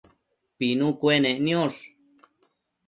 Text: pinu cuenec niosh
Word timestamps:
pinu 0.57 0.87
cuenec 0.99 1.37
niosh 1.45 1.79